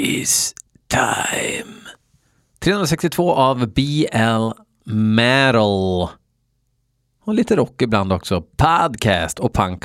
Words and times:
is 0.00 0.54
time. 0.88 1.88
362 2.58 3.32
av 3.34 3.66
BL 3.66 4.50
Metal. 4.84 6.08
Och 7.24 7.34
lite 7.34 7.56
rock 7.56 7.82
ibland 7.82 8.12
också. 8.12 8.40
Podcast 8.40 9.38
och 9.38 9.54
punk. 9.54 9.84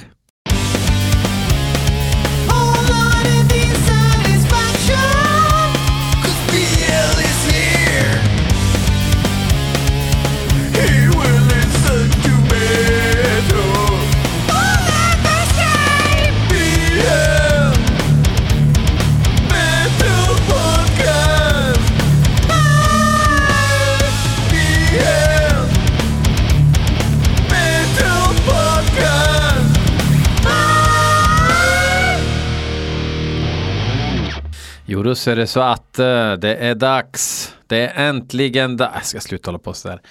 Jo, 35.02 35.05
då 35.05 35.16
så 35.16 35.31
är 35.31 35.36
det 35.36 35.47
så 35.47 35.59
att 35.59 36.00
eh, 36.00 36.33
det 36.33 36.55
är 36.55 36.75
dags. 36.75 37.53
Det 37.67 37.88
är 37.88 38.09
äntligen 38.09 38.78
dags. 38.78 39.14
Jag 39.14 39.23
ska 39.23 39.30
sluta 39.30 39.47
hålla 39.47 39.59
på 39.59 39.73
sådär. 39.73 40.02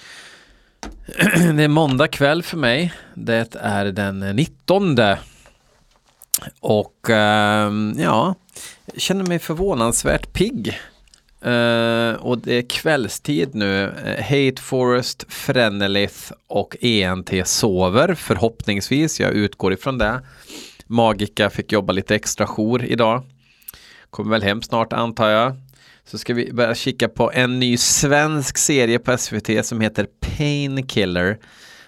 det 1.55 1.63
är 1.63 1.67
måndag 1.67 2.07
kväll 2.07 2.43
för 2.43 2.57
mig. 2.57 2.93
Det 3.13 3.55
är 3.55 3.85
den 3.85 4.19
19. 4.19 4.97
Och 6.59 7.09
ehm, 7.09 7.95
ja, 7.99 8.35
jag 8.85 9.01
känner 9.01 9.25
mig 9.25 9.39
förvånansvärt 9.39 10.33
pigg. 10.33 10.79
Eh, 11.41 12.13
och 12.13 12.37
det 12.37 12.53
är 12.53 12.69
kvällstid 12.69 13.55
nu. 13.55 13.83
Eh, 13.83 14.23
Hate 14.23 14.61
Forest, 14.61 15.25
Frenelith 15.29 16.31
och 16.47 16.75
ENT 16.81 17.31
sover 17.45 18.13
förhoppningsvis. 18.13 19.19
Jag 19.19 19.31
utgår 19.31 19.73
ifrån 19.73 19.97
det. 19.97 20.21
Magica 20.87 21.49
fick 21.49 21.71
jobba 21.71 21.93
lite 21.93 22.15
extra 22.15 22.47
jour 22.47 22.85
idag. 22.85 23.23
Kommer 24.11 24.31
väl 24.31 24.43
hem 24.43 24.61
snart 24.61 24.93
antar 24.93 25.29
jag. 25.29 25.55
Så 26.03 26.17
ska 26.17 26.33
vi 26.33 26.53
börja 26.53 26.75
kika 26.75 27.09
på 27.09 27.31
en 27.31 27.59
ny 27.59 27.77
svensk 27.77 28.57
serie 28.57 28.99
på 28.99 29.17
SVT 29.17 29.65
som 29.65 29.81
heter 29.81 30.07
Painkiller. 30.19 31.37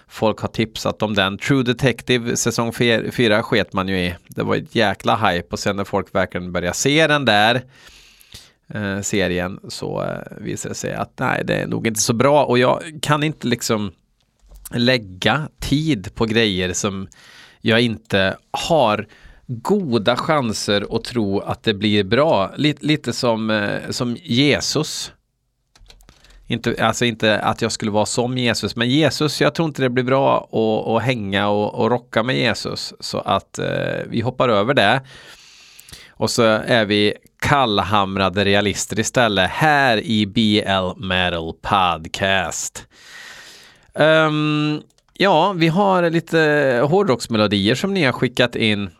Folk 0.08 0.40
har 0.40 0.48
tipsat 0.48 1.02
om 1.02 1.14
den. 1.14 1.38
True 1.38 1.62
Detective 1.62 2.36
säsong 2.36 2.72
4 2.72 3.42
sket 3.42 3.72
man 3.72 3.88
ju 3.88 3.98
i. 3.98 4.14
Det 4.28 4.42
var 4.42 4.56
ett 4.56 4.74
jäkla 4.74 5.16
hype 5.16 5.48
och 5.50 5.58
sen 5.58 5.76
när 5.76 5.84
folk 5.84 6.14
verkligen 6.14 6.52
började 6.52 6.76
se 6.76 7.06
den 7.06 7.24
där 7.24 7.62
eh, 8.68 9.00
serien 9.00 9.60
så 9.68 10.02
eh, 10.02 10.36
visade 10.40 10.70
det 10.70 10.78
sig 10.78 10.94
att 10.94 11.12
nej, 11.18 11.44
det 11.44 11.54
är 11.54 11.66
nog 11.66 11.86
inte 11.86 12.00
så 12.00 12.12
bra 12.12 12.44
och 12.44 12.58
jag 12.58 12.82
kan 13.02 13.22
inte 13.22 13.46
liksom 13.46 13.92
lägga 14.70 15.48
tid 15.60 16.14
på 16.14 16.26
grejer 16.26 16.72
som 16.72 17.08
jag 17.60 17.80
inte 17.80 18.36
har 18.50 19.06
goda 19.46 20.16
chanser 20.16 20.96
att 20.96 21.04
tro 21.04 21.40
att 21.40 21.62
det 21.62 21.74
blir 21.74 22.04
bra. 22.04 22.52
Lite, 22.56 22.86
lite 22.86 23.12
som, 23.12 23.50
eh, 23.50 23.90
som 23.90 24.16
Jesus. 24.22 25.12
Inte, 26.46 26.84
alltså 26.84 27.04
inte 27.04 27.40
att 27.40 27.62
jag 27.62 27.72
skulle 27.72 27.90
vara 27.90 28.06
som 28.06 28.38
Jesus, 28.38 28.76
men 28.76 28.90
Jesus, 28.90 29.40
jag 29.40 29.54
tror 29.54 29.68
inte 29.68 29.82
det 29.82 29.90
blir 29.90 30.04
bra 30.04 30.38
att, 30.38 30.96
att 30.96 31.02
hänga 31.02 31.48
och, 31.48 31.74
och 31.74 31.90
rocka 31.90 32.22
med 32.22 32.36
Jesus. 32.36 32.94
Så 33.00 33.18
att 33.18 33.58
eh, 33.58 33.66
vi 34.06 34.20
hoppar 34.20 34.48
över 34.48 34.74
det. 34.74 35.02
Och 36.10 36.30
så 36.30 36.42
är 36.42 36.84
vi 36.84 37.14
kallhamrade 37.40 38.44
realister 38.44 38.98
istället 38.98 39.50
här 39.50 39.96
i 39.96 40.26
BL 40.26 41.06
Metal 41.06 41.52
Podcast. 41.62 42.86
Um, 43.92 44.82
ja, 45.12 45.52
vi 45.52 45.68
har 45.68 46.10
lite 46.10 46.80
hårdrocksmelodier 46.88 47.74
som 47.74 47.94
ni 47.94 48.04
har 48.04 48.12
skickat 48.12 48.56
in. 48.56 48.90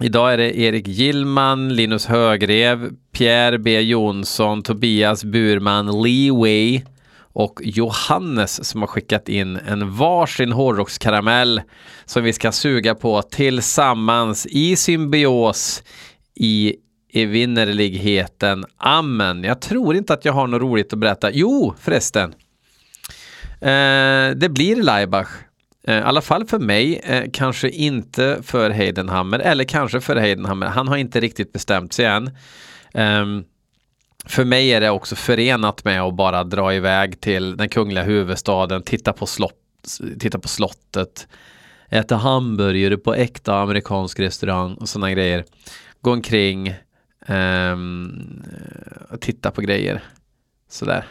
Idag 0.00 0.32
är 0.32 0.38
det 0.38 0.58
Erik 0.58 0.88
Gillman, 0.88 1.74
Linus 1.74 2.06
Högrev, 2.06 2.90
Pierre 3.12 3.58
B 3.58 3.80
Jonsson, 3.80 4.62
Tobias 4.62 5.24
Burman, 5.24 6.02
Lee 6.02 6.32
Wei 6.42 6.84
och 7.16 7.60
Johannes 7.64 8.68
som 8.68 8.80
har 8.80 8.86
skickat 8.86 9.28
in 9.28 9.56
en 9.56 9.96
varsin 9.96 10.52
hårdrockskaramell 10.52 11.62
som 12.04 12.24
vi 12.24 12.32
ska 12.32 12.52
suga 12.52 12.94
på 12.94 13.22
tillsammans 13.22 14.46
i 14.46 14.76
symbios 14.76 15.82
i 16.34 16.74
evinnerligheten. 17.12 18.64
Amen. 18.76 19.44
Jag 19.44 19.60
tror 19.60 19.96
inte 19.96 20.14
att 20.14 20.24
jag 20.24 20.32
har 20.32 20.46
något 20.46 20.62
roligt 20.62 20.92
att 20.92 20.98
berätta. 20.98 21.30
Jo, 21.32 21.74
förresten. 21.80 22.34
Eh, 23.60 24.36
det 24.36 24.50
blir 24.50 24.82
Laibach. 24.82 25.28
Eh, 25.86 25.98
I 25.98 26.00
alla 26.02 26.20
fall 26.20 26.44
för 26.44 26.58
mig, 26.58 27.00
eh, 27.04 27.24
kanske 27.32 27.68
inte 27.68 28.38
för 28.42 28.70
Heidenhammer 28.70 29.38
eller 29.38 29.64
kanske 29.64 30.00
för 30.00 30.16
Heidenhammer. 30.16 30.66
Han 30.66 30.88
har 30.88 30.96
inte 30.96 31.20
riktigt 31.20 31.52
bestämt 31.52 31.92
sig 31.92 32.04
än. 32.04 32.30
Ehm, 32.94 33.44
för 34.26 34.44
mig 34.44 34.72
är 34.72 34.80
det 34.80 34.90
också 34.90 35.16
förenat 35.16 35.84
med 35.84 36.02
att 36.02 36.14
bara 36.14 36.44
dra 36.44 36.74
iväg 36.74 37.20
till 37.20 37.56
den 37.56 37.68
kungliga 37.68 38.04
huvudstaden, 38.04 38.82
titta 38.82 39.12
på, 39.12 39.26
slott, 39.26 39.54
titta 40.18 40.38
på 40.38 40.48
slottet, 40.48 41.28
äta 41.88 42.16
hamburgare 42.16 42.96
på 42.96 43.14
äkta 43.14 43.60
amerikansk 43.60 44.20
restaurang 44.20 44.74
och 44.74 44.88
sådana 44.88 45.10
grejer. 45.10 45.44
Gå 46.00 46.12
omkring, 46.12 46.74
um, 47.28 48.42
titta 49.20 49.50
på 49.50 49.60
grejer. 49.60 50.02
Sådär. 50.68 51.06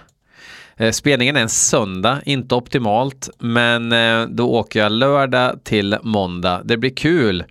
Eh, 0.77 0.91
spelningen 0.91 1.35
är 1.35 1.41
en 1.41 1.49
söndag, 1.49 2.21
inte 2.25 2.55
optimalt, 2.55 3.29
men 3.39 3.91
eh, 3.91 4.25
då 4.27 4.49
åker 4.49 4.79
jag 4.79 4.91
lördag 4.91 5.63
till 5.63 5.97
måndag. 6.03 6.61
Det 6.65 6.77
blir 6.77 6.95
kul. 6.95 7.43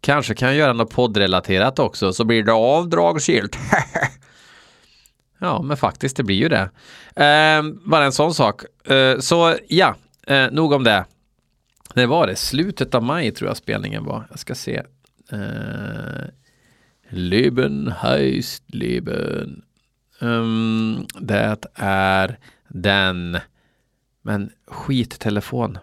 Kanske 0.00 0.34
kan 0.34 0.48
jag 0.48 0.56
göra 0.56 0.72
något 0.72 0.90
poddrelaterat 0.90 1.78
också, 1.78 2.12
så 2.12 2.24
blir 2.24 2.42
det 2.42 2.52
avdragsgillt. 2.52 3.58
ja, 5.38 5.62
men 5.62 5.76
faktiskt, 5.76 6.16
det 6.16 6.22
blir 6.22 6.36
ju 6.36 6.48
det. 6.48 6.70
Eh, 7.24 7.62
bara 7.84 8.04
en 8.04 8.12
sån 8.12 8.34
sak. 8.34 8.62
Eh, 8.90 9.18
så 9.18 9.56
ja, 9.68 9.94
eh, 10.26 10.50
nog 10.50 10.72
om 10.72 10.84
det. 10.84 11.04
Det 11.94 12.06
var 12.06 12.26
det, 12.26 12.36
slutet 12.36 12.94
av 12.94 13.02
maj 13.02 13.30
tror 13.30 13.50
jag 13.50 13.56
spelningen 13.56 14.04
var. 14.04 14.26
Jag 14.30 14.38
ska 14.38 14.54
se. 14.54 14.82
Eh, 15.32 16.24
Leben 17.10 17.92
heißt 18.02 18.62
Leben. 18.66 19.62
Um, 20.20 21.06
det 21.20 21.56
är 21.74 22.38
den, 22.68 23.38
men 24.22 24.52
skittelefon. 24.66 25.78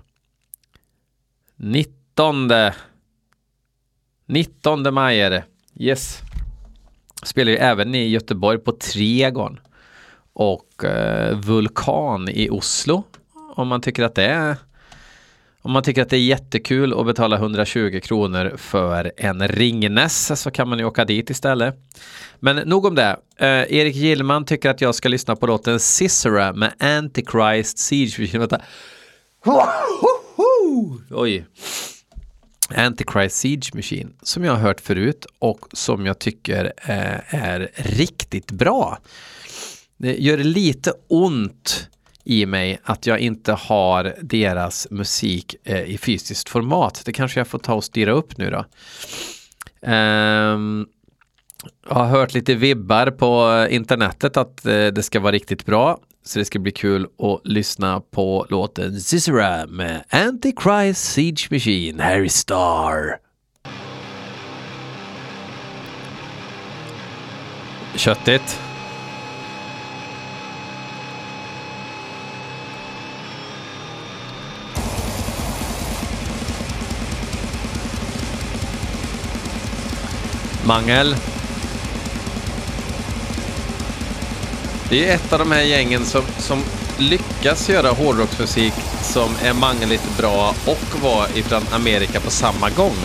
19. 1.55 2.51
19 4.25 4.93
maj 4.93 5.21
är 5.21 5.29
det. 5.29 5.43
Yes. 5.75 6.21
Spelar 7.23 7.51
ju 7.51 7.57
även 7.57 7.95
i 7.95 8.07
Göteborg 8.07 8.59
på 8.59 8.71
Tregon. 8.71 9.59
Och 10.33 10.83
uh, 10.83 11.39
Vulkan 11.39 12.29
i 12.29 12.49
Oslo. 12.49 13.03
Om 13.55 13.67
man 13.67 13.81
tycker 13.81 14.03
att 14.03 14.15
det 14.15 14.25
är 14.25 14.57
om 15.65 15.71
man 15.71 15.83
tycker 15.83 16.01
att 16.01 16.09
det 16.09 16.17
är 16.17 16.21
jättekul 16.21 16.99
att 16.99 17.05
betala 17.05 17.35
120 17.35 17.99
kronor 18.03 18.53
för 18.57 19.11
en 19.17 19.47
Ringnes 19.47 20.41
så 20.41 20.51
kan 20.51 20.69
man 20.69 20.79
ju 20.79 20.85
åka 20.85 21.05
dit 21.05 21.29
istället. 21.29 21.75
Men 22.39 22.55
nog 22.55 22.85
om 22.85 22.95
det. 22.95 23.17
Eh, 23.37 23.47
Erik 23.47 23.95
Gillman 23.95 24.45
tycker 24.45 24.69
att 24.69 24.81
jag 24.81 24.95
ska 24.95 25.09
lyssna 25.09 25.35
på 25.35 25.47
låten 25.47 25.79
Cicera 25.79 26.53
med 26.53 26.73
Antichrist 26.79 27.77
Siege. 27.77 28.37
Vänta. 28.39 28.61
Oj. 31.11 31.45
Antichrist 32.75 33.35
Siege 33.35 33.71
Machine 33.73 34.13
som 34.21 34.43
jag 34.43 34.51
har 34.51 34.59
hört 34.59 34.81
förut 34.81 35.25
och 35.39 35.67
som 35.73 36.05
jag 36.05 36.19
tycker 36.19 36.73
eh, 36.77 37.35
är 37.35 37.69
riktigt 37.75 38.51
bra. 38.51 38.97
Det 39.97 40.15
gör 40.15 40.37
lite 40.37 40.93
ont 41.07 41.89
i 42.25 42.45
mig 42.45 42.79
att 42.83 43.05
jag 43.05 43.19
inte 43.19 43.53
har 43.53 44.15
deras 44.21 44.87
musik 44.91 45.55
eh, 45.63 45.83
i 45.83 45.97
fysiskt 45.97 46.49
format. 46.49 47.01
Det 47.05 47.13
kanske 47.13 47.39
jag 47.39 47.47
får 47.47 47.59
ta 47.59 47.73
och 47.73 47.83
styra 47.83 48.11
upp 48.11 48.37
nu 48.37 48.49
då. 48.49 48.65
Um, 49.91 50.87
jag 51.89 51.95
har 51.95 52.05
hört 52.05 52.33
lite 52.33 52.55
vibbar 52.55 53.11
på 53.11 53.67
internetet 53.69 54.37
att 54.37 54.65
eh, 54.65 54.87
det 54.87 55.03
ska 55.03 55.19
vara 55.19 55.31
riktigt 55.31 55.65
bra. 55.65 55.97
Så 56.25 56.39
det 56.39 56.45
ska 56.45 56.59
bli 56.59 56.71
kul 56.71 57.07
att 57.19 57.41
lyssna 57.43 58.01
på 58.11 58.45
låten 58.49 59.01
Cicera 59.01 59.65
med 59.67 60.03
Antichrist 60.09 61.11
Siege 61.11 61.47
Machine, 61.51 61.99
Harry 61.99 62.29
Star. 62.29 63.17
Köttigt. 67.95 68.64
Mangel. 80.65 81.15
Det 84.89 85.09
är 85.09 85.15
ett 85.15 85.33
av 85.33 85.39
de 85.39 85.51
här 85.51 85.61
gängen 85.61 86.05
som, 86.05 86.21
som 86.37 86.63
lyckas 86.97 87.69
göra 87.69 87.91
hårdrocksmusik 87.91 88.73
som 89.01 89.35
är 89.43 89.53
mangligt 89.53 90.17
bra 90.17 90.55
och 90.65 91.01
var 91.01 91.27
ifrån 91.37 91.61
Amerika 91.71 92.19
på 92.19 92.31
samma 92.31 92.69
gång. 92.69 92.95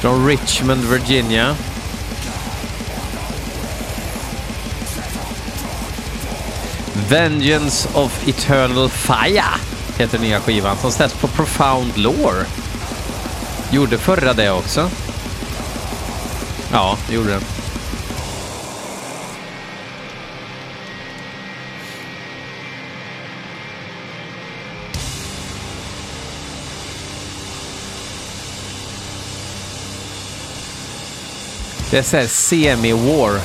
Från 0.00 0.26
Richmond, 0.26 0.84
Virginia. 0.84 1.56
Vengeance 7.12 7.88
of 7.94 8.28
Eternal 8.28 8.88
Fire 8.88 9.44
heter 9.98 10.18
nya 10.18 10.40
skivan 10.40 10.76
som 10.76 10.92
släpps 10.92 11.14
på 11.14 11.26
Profound 11.28 11.98
Lore. 11.98 12.44
Gjorde 13.70 13.98
förra 13.98 14.32
det 14.32 14.50
också? 14.50 14.90
Ja, 16.72 16.98
det 17.08 17.14
gjorde 17.14 17.30
den. 17.30 17.42
Det 31.90 31.98
är 31.98 32.02
såhär 32.02 32.26
semi-war. 32.26 33.40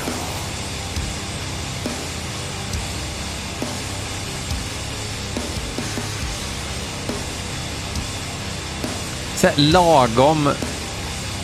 Så 9.37 9.47
här, 9.47 9.55
lagom, 9.57 10.49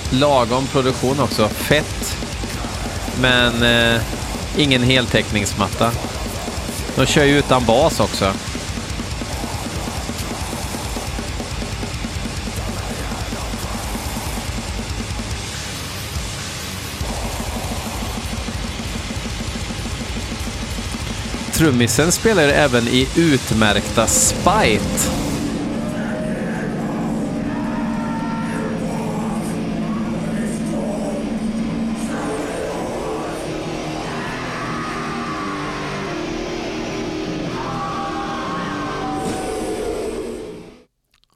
lagom 0.10 0.68
produktion 0.68 1.20
också. 1.20 1.48
Fett. 1.48 2.18
Men 3.22 3.64
eh, 3.64 4.02
ingen 4.58 4.84
heltäckningsmatta. 4.84 5.92
De 6.96 7.06
kör 7.06 7.24
ju 7.24 7.38
utan 7.38 7.66
bas 7.66 8.00
också. 8.00 8.34
Trummisen 21.54 22.12
spelar 22.12 22.44
även 22.44 22.88
i 22.88 23.08
utmärkta 23.16 24.08
Spite. 24.08 25.33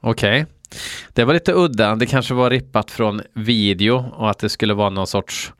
Okej. 0.08 0.42
Okay. 0.42 0.54
Det 1.12 1.24
var 1.24 1.34
lite 1.34 1.52
udda. 1.52 1.94
Det 1.94 2.06
kanske 2.06 2.34
var 2.34 2.50
rippat 2.50 2.90
från 2.90 3.22
video 3.32 4.12
och 4.16 4.30
att 4.30 4.38
det 4.38 4.48
skulle 4.48 4.74
vara 4.74 4.90
någon 4.90 5.06
sorts 5.06 5.52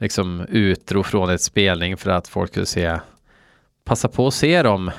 liksom 0.00 0.40
utro 0.48 1.02
från 1.02 1.30
ett 1.30 1.42
spelning 1.42 1.96
för 1.96 2.10
att 2.10 2.28
folk 2.28 2.50
skulle 2.50 2.66
se 2.66 2.98
passa 3.84 4.08
på 4.08 4.26
att 4.26 4.34
se 4.34 4.62
dem 4.62 4.90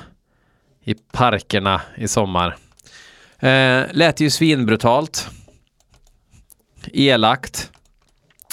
i 0.83 0.93
parkerna 0.93 1.81
i 1.97 2.07
sommar. 2.07 2.55
Eh, 3.39 3.83
lät 3.91 4.19
ju 4.19 4.29
svinbrutalt. 4.29 5.29
Elakt. 6.93 7.71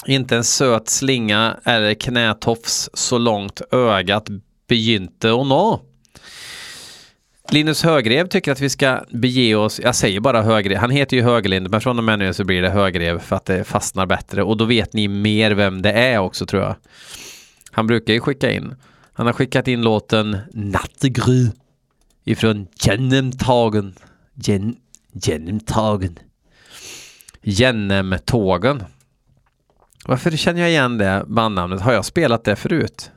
Inte 0.05 0.35
en 0.35 0.43
söt 0.43 0.89
slinga 0.89 1.57
eller 1.63 1.93
knätofs 1.93 2.89
så 2.93 3.17
långt 3.17 3.61
ögat 3.71 4.27
begynte 4.67 5.31
att 5.31 5.47
nå. 5.47 5.81
Linus 7.49 7.83
Högrev 7.83 8.27
tycker 8.27 8.51
att 8.51 8.61
vi 8.61 8.69
ska 8.69 9.03
bege 9.09 9.55
oss, 9.55 9.79
jag 9.83 9.95
säger 9.95 10.19
bara 10.19 10.41
Högrev, 10.41 10.77
han 10.77 10.89
heter 10.89 11.17
ju 11.17 11.23
Höglind, 11.23 11.69
men 11.69 11.81
från 11.81 11.97
och 11.97 12.03
med 12.03 12.19
nu 12.19 12.33
så 12.33 12.43
blir 12.43 12.61
det 12.61 12.69
Högrev 12.69 13.19
för 13.19 13.35
att 13.35 13.45
det 13.45 13.63
fastnar 13.63 14.05
bättre 14.05 14.43
och 14.43 14.57
då 14.57 14.65
vet 14.65 14.93
ni 14.93 15.07
mer 15.07 15.51
vem 15.51 15.81
det 15.81 15.91
är 15.91 16.17
också 16.17 16.45
tror 16.45 16.63
jag. 16.63 16.75
Han 17.71 17.87
brukar 17.87 18.13
ju 18.13 18.19
skicka 18.19 18.51
in. 18.51 18.75
Han 19.13 19.25
har 19.25 19.33
skickat 19.33 19.67
in 19.67 19.81
låten 19.81 20.37
Nattegry 20.53 21.47
ifrån 22.23 22.67
Genemtagen. 22.83 23.95
Gen, 24.33 24.75
Genemtagen. 25.13 26.19
Genemtågen. 27.43 28.83
Varför 30.05 30.31
känner 30.31 30.61
jag 30.61 30.69
igen 30.69 30.97
det 30.97 31.23
bandnamnet? 31.27 31.81
Har 31.81 31.93
jag 31.93 32.05
spelat 32.05 32.43
det 32.43 32.55
förut? 32.55 33.11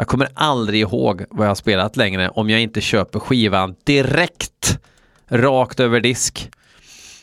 Jag 0.00 0.06
kommer 0.06 0.28
aldrig 0.34 0.80
ihåg 0.80 1.24
vad 1.30 1.46
jag 1.46 1.50
har 1.50 1.54
spelat 1.54 1.96
längre 1.96 2.28
om 2.28 2.50
jag 2.50 2.60
inte 2.60 2.80
köper 2.80 3.18
skivan 3.18 3.74
direkt 3.84 4.78
rakt 5.28 5.80
över 5.80 6.00
disk. 6.00 6.50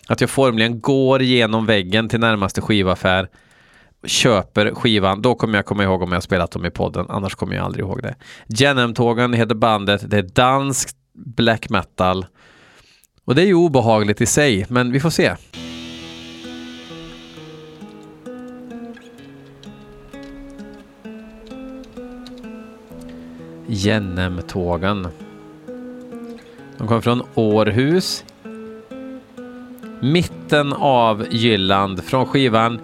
Att 0.08 0.22
jag 0.22 0.30
formligen 0.30 0.80
går 0.82 1.22
genom 1.22 1.66
väggen 1.66 2.10
till 2.10 2.20
närmaste 2.20 2.62
skivaffär, 2.62 3.30
köper 4.06 4.76
skivan, 4.76 5.22
då 5.22 5.36
kommer 5.36 5.58
jag 5.58 5.66
komma 5.66 5.84
ihåg 5.84 6.02
om 6.02 6.12
jag 6.12 6.24
spelat 6.24 6.52
dem 6.52 6.66
i 6.66 6.70
podden, 6.70 7.06
annars 7.10 7.36
kommer 7.36 7.56
jag 7.56 7.66
aldrig 7.66 7.86
ihåg 7.86 8.02
det. 8.02 8.16
Genem-tågen 8.48 9.34
heter 9.34 9.56
bandet, 9.56 10.10
det 10.10 10.18
är 10.18 10.30
danskt 10.34 10.98
black 11.14 11.70
metal. 11.70 12.26
Och 13.26 13.36
det 13.36 13.42
är 13.42 13.48
ju 13.48 13.56
obehagligt 13.56 14.22
i 14.22 14.26
sig, 14.26 14.66
men 14.70 14.92
vi 14.92 15.00
får 15.00 15.10
se. 15.10 15.36
Jennemtågen. 23.68 25.08
De 26.78 26.88
kommer 26.88 27.02
från 27.02 27.22
Århus. 27.34 28.24
Mitten 30.02 30.74
av 30.74 31.26
Jylland 31.32 32.04
från 32.04 32.26
skivan 32.26 32.80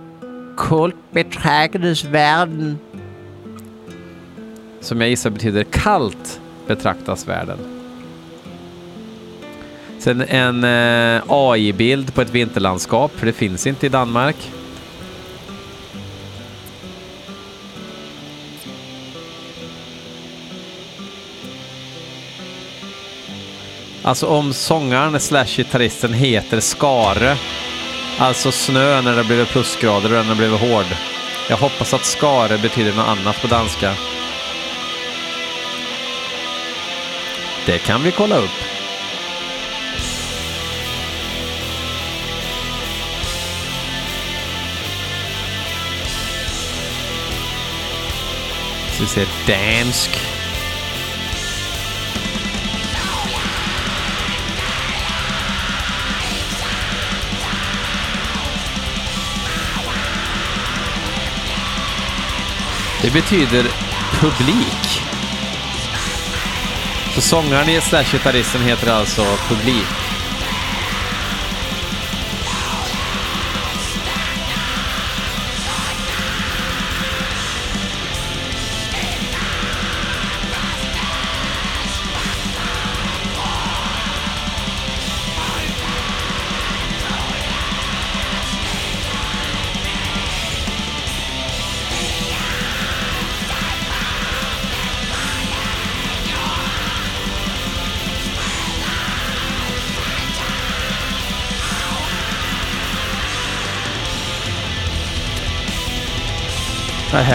Kult 0.57 0.95
betraktes 1.11 2.03
världen. 2.03 2.77
Som 4.79 5.01
jag 5.01 5.09
gissar 5.09 5.29
betyder 5.29 5.63
kallt 5.63 6.41
betraktas 6.67 7.27
världen. 7.27 7.57
Sen 9.99 10.21
en 10.21 10.63
eh, 10.63 11.23
AI-bild 11.27 12.13
på 12.13 12.21
ett 12.21 12.29
vinterlandskap, 12.29 13.11
för 13.11 13.25
det 13.25 13.33
finns 13.33 13.67
inte 13.67 13.85
i 13.85 13.89
Danmark. 13.89 14.51
Alltså 24.05 24.27
om 24.27 24.53
sångaren 24.53 25.19
slash 25.19 25.45
gitarristen 25.45 26.13
heter 26.13 26.59
Skare, 26.59 27.37
alltså 28.19 28.51
snö 28.51 29.01
när 29.01 29.15
det 29.15 29.23
blivit 29.23 29.49
plusgrader 29.49 30.09
och 30.09 30.15
den 30.15 30.25
har 30.25 30.35
blivit 30.35 30.59
hård. 30.59 30.85
Jag 31.49 31.57
hoppas 31.57 31.93
att 31.93 32.05
Skare 32.05 32.57
betyder 32.57 32.93
något 32.93 33.07
annat 33.07 33.41
på 33.41 33.47
danska. 33.47 33.93
Det 37.65 37.77
kan 37.79 38.03
vi 38.03 38.11
kolla 38.11 38.37
upp. 38.37 38.49
Så 48.91 49.03
vi 49.03 49.07
ser 49.07 49.27
dansk. 49.47 50.32
Det 63.03 63.13
betyder 63.13 63.65
publik. 64.19 65.01
Så 67.15 67.21
sångaren 67.21 67.81
slash 67.81 68.11
gitarristen 68.11 68.61
heter 68.61 68.91
alltså 68.91 69.25
publik. 69.47 70.02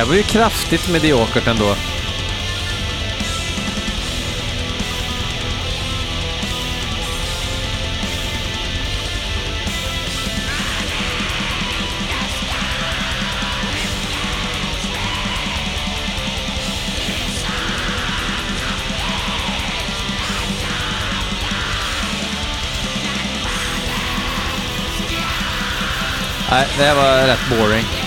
Var 0.09 0.15
ju 0.15 0.23
kraftigt 0.23 0.89
mediokert 0.89 1.47
ändå. 1.47 1.75
Nej, 26.51 26.67
det 26.79 26.85
här 26.85 26.95
var 26.95 27.27
rätt 27.27 27.49
boring. 27.51 27.98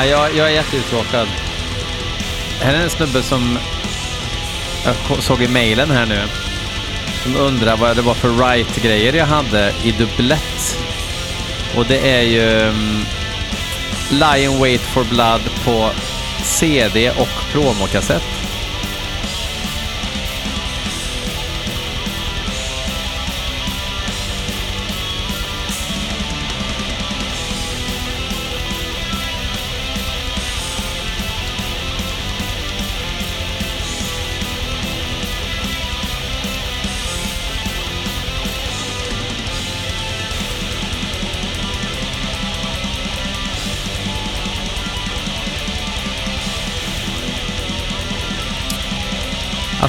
Nej, 0.00 0.10
jag, 0.10 0.36
jag 0.36 0.46
är 0.46 0.50
jätteuttråkad. 0.50 1.28
Här 2.60 2.74
är 2.74 2.82
en 2.82 2.90
snubbe 2.90 3.22
som 3.22 3.58
jag 4.84 5.22
såg 5.22 5.42
i 5.42 5.48
mejlen 5.48 5.90
här 5.90 6.06
nu. 6.06 6.18
Som 7.22 7.36
undrar 7.36 7.76
vad 7.76 7.96
det 7.96 8.02
var 8.02 8.14
för 8.14 8.28
right-grejer 8.28 9.12
jag 9.12 9.26
hade 9.26 9.72
i 9.84 9.92
dubblett. 9.92 10.78
Och 11.76 11.86
det 11.86 12.10
är 12.10 12.22
ju 12.22 12.68
um, 12.68 13.04
Lion 14.10 14.58
Wait 14.58 14.80
for 14.80 15.04
Blood 15.04 15.40
på 15.64 15.90
CD 16.42 17.10
och 17.10 17.52
promokassett. 17.52 18.39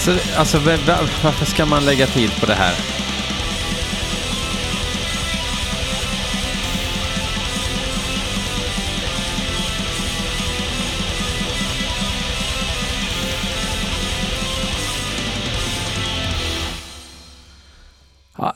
Alltså, 0.08 0.40
alltså 0.40 0.58
varför 1.24 1.46
ska 1.46 1.66
man 1.66 1.86
lägga 1.86 2.08
tid 2.08 2.32
på 2.40 2.46
det 2.46 2.54
här? 2.54 2.74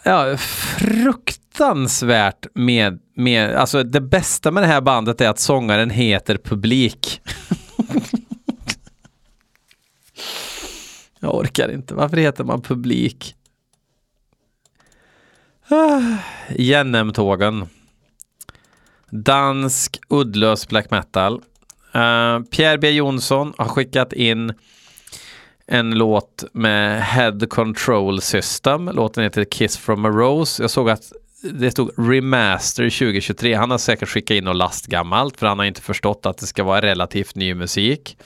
Ja, 0.03 0.37
fruktansvärt 0.77 2.45
med, 2.53 2.99
med, 3.15 3.55
alltså 3.55 3.83
det 3.83 4.01
bästa 4.01 4.51
med 4.51 4.63
det 4.63 4.67
här 4.67 4.81
bandet 4.81 5.21
är 5.21 5.29
att 5.29 5.39
sångaren 5.39 5.89
heter 5.89 6.37
Publik. 6.37 7.21
Jag 11.25 11.35
orkar 11.35 11.71
inte. 11.71 11.93
Varför 11.93 12.17
heter 12.17 12.43
man 12.43 12.61
Publik? 12.61 13.35
Ah, 15.67 16.01
Jennem-tågen. 16.49 17.67
Dansk 19.09 19.99
uddlös 20.09 20.67
black 20.67 20.91
metal. 20.91 21.33
Uh, 21.95 22.39
Pierre 22.51 22.77
B 22.77 22.91
Jonsson 22.91 23.53
har 23.57 23.65
skickat 23.65 24.13
in 24.13 24.53
en 25.67 25.91
låt 25.91 26.43
med 26.53 27.03
Head 27.03 27.39
Control 27.49 28.21
System. 28.21 28.85
Låten 28.85 29.23
heter 29.23 29.43
Kiss 29.43 29.77
from 29.77 30.05
a 30.05 30.09
Rose. 30.09 30.63
Jag 30.63 30.71
såg 30.71 30.89
att 30.89 31.11
det 31.41 31.71
stod 31.71 31.91
Remaster 31.97 32.83
2023. 32.83 33.53
Han 33.53 33.71
har 33.71 33.77
säkert 33.77 34.09
skickat 34.09 34.35
in 34.35 34.43
något 34.43 34.55
lastgammalt 34.55 35.37
för 35.37 35.47
han 35.47 35.59
har 35.59 35.65
inte 35.65 35.81
förstått 35.81 36.25
att 36.25 36.37
det 36.37 36.45
ska 36.45 36.63
vara 36.63 36.81
relativt 36.81 37.35
ny 37.35 37.53
musik. 37.53 38.17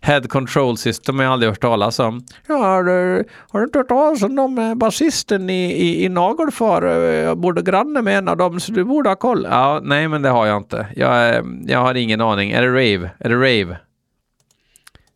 Head 0.00 0.28
Control 0.28 0.76
System 0.76 1.16
har 1.16 1.24
jag 1.24 1.32
aldrig 1.32 1.50
hört 1.50 1.60
talas 1.60 1.98
om. 1.98 2.24
Ja, 2.46 2.56
har 2.56 2.84
du, 2.84 3.24
har 3.50 3.60
du 3.60 3.64
inte 3.64 3.78
hört 3.78 3.88
talas 3.88 4.22
om 4.22 4.36
de 4.36 4.58
eh, 4.58 4.74
basisten 4.74 5.50
i, 5.50 5.72
i, 5.72 6.04
i 6.04 6.08
Nagelfar? 6.08 6.82
Eh, 6.82 7.14
jag 7.14 7.38
borde 7.38 7.62
granne 7.62 8.02
med 8.02 8.18
en 8.18 8.28
av 8.28 8.36
dem 8.36 8.60
så 8.60 8.72
du 8.72 8.84
borde 8.84 9.08
ha 9.08 9.16
koll. 9.16 9.46
Ja, 9.50 9.80
nej 9.82 10.08
men 10.08 10.22
det 10.22 10.28
har 10.28 10.46
jag 10.46 10.56
inte. 10.56 10.86
Jag, 10.96 11.34
eh, 11.34 11.42
jag 11.66 11.78
har 11.78 11.94
ingen 11.94 12.20
aning. 12.20 12.50
Är 12.50 12.62
det 12.62 12.68
rave? 12.68 13.10
Är 13.18 13.28
det 13.28 13.36
rave? 13.36 13.76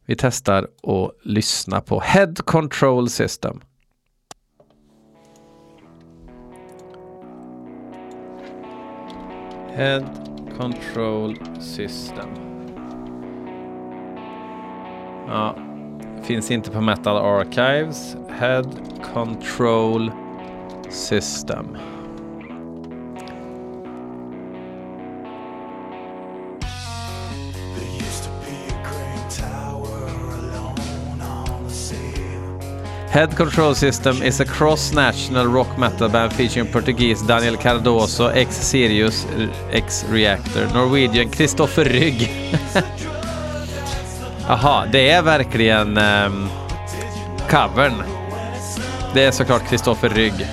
Vi 0.06 0.16
testar 0.16 0.66
och 0.82 1.12
lyssna 1.22 1.80
på 1.80 2.00
Head 2.00 2.34
Control 2.44 3.08
System. 3.08 3.60
Head 9.74 10.04
Control 10.58 11.38
System. 11.60 12.41
Ja, 15.32 15.56
finns 16.22 16.50
inte 16.50 16.70
på 16.70 16.80
Metal 16.80 17.16
Archives. 17.16 18.16
Head 18.30 18.64
Control 19.14 20.12
System. 20.90 21.76
Head 33.08 33.36
Control 33.36 33.74
System 33.74 34.22
is 34.22 34.40
a 34.40 34.44
cross-national 34.44 35.46
rock 35.46 35.78
metal 35.78 36.10
band 36.10 36.32
featuring 36.32 36.72
Portuguese 36.72 37.26
Daniel 37.26 37.56
Cardoso, 37.56 38.30
ex-Sirius, 38.30 39.26
ex-Reactor, 39.70 40.74
Norwegian 40.74 41.30
Kristoffer 41.30 41.84
Rygg. 41.84 42.30
Jaha, 44.48 44.86
det 44.92 45.10
är 45.10 45.22
verkligen 45.22 45.98
um, 45.98 46.48
covern. 47.50 48.02
Det 49.14 49.24
är 49.24 49.30
såklart 49.30 49.68
Kristoffer 49.68 50.08
Rygg. 50.08 50.46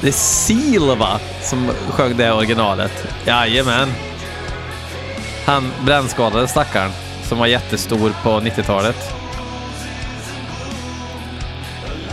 Det 0.00 0.08
är 0.08 0.12
Seal 0.12 0.98
va? 0.98 1.20
Som 1.42 1.70
sjöng 1.90 2.16
det 2.16 2.32
originalet. 2.32 3.06
Jajamän. 3.26 3.88
Han 5.46 5.72
brännskadade 5.84 6.48
stackaren 6.48 6.90
som 7.22 7.38
var 7.38 7.46
jättestor 7.46 8.12
på 8.22 8.30
90-talet. 8.30 9.13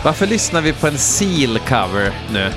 Varför 0.04 0.26
lyssnar 0.26 0.60
vi 0.60 0.72
på 0.72 0.86
en 0.86 0.96
Seal-cover 0.96 2.12
nu? 2.32 2.52